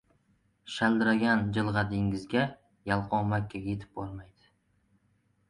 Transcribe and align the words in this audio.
Shaldiragan 0.75 1.43
jilg‘a 1.57 1.83
dengizga, 1.91 2.47
yalqov 2.93 3.29
Makkaga 3.35 3.71
yetib 3.75 3.95
bormaydi. 4.01 4.51